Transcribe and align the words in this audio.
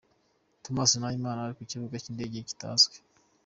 Thomas 0.63 0.91
Nahimana 1.01 1.39
ari 1.41 1.53
kukibuga 1.59 2.01
cy’indege 2.03 2.47
kitazwi 2.49 2.95